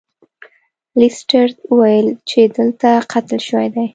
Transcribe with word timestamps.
لیسټرډ 0.99 1.51
وویل 1.71 2.07
چې 2.29 2.39
دلته 2.57 2.89
قتل 3.11 3.39
شوی 3.47 3.67
دی. 3.73 3.85